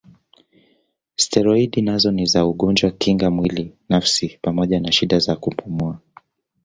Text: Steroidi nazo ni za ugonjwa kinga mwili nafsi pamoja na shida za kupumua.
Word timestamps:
Steroidi 1.15 1.81
nazo 1.81 2.11
ni 2.11 2.25
za 2.25 2.45
ugonjwa 2.45 2.91
kinga 2.91 3.31
mwili 3.31 3.73
nafsi 3.89 4.37
pamoja 4.41 4.79
na 4.79 4.91
shida 4.91 5.19
za 5.19 5.35
kupumua. 5.35 5.99